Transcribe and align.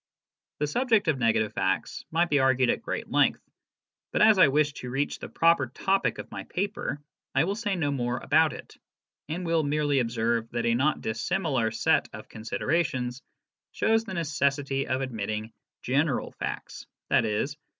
The 0.57 0.65
subject 0.65 1.07
of 1.09 1.19
negative 1.19 1.53
facts 1.53 2.05
might 2.09 2.31
be 2.31 2.39
argued 2.39 2.71
at 2.71 2.81
great 2.81 3.11
length, 3.11 3.47
but 4.11 4.23
as 4.23 4.39
I 4.39 4.47
wish 4.47 4.73
to 4.73 4.89
reach 4.89 5.19
the 5.19 5.29
proper 5.29 5.67
topic 5.67 6.17
of 6.17 6.31
my 6.31 6.43
paper, 6.45 6.99
I 7.35 7.43
will 7.43 7.53
say 7.53 7.75
no 7.75 7.91
more 7.91 8.17
about 8.17 8.51
it, 8.51 8.75
and 9.29 9.45
will 9.45 9.61
merely 9.61 9.99
observe 9.99 10.49
that 10.53 10.65
a 10.65 10.73
not 10.73 11.01
dissimilar 11.01 11.69
set 11.69 12.09
of 12.13 12.29
considerations 12.29 13.21
shows 13.73 14.03
the 14.03 14.15
necessity 14.15 14.87
of 14.87 15.01
admitting 15.01 15.53
general 15.83 16.31
facts, 16.31 16.87
i.e. 17.11 17.45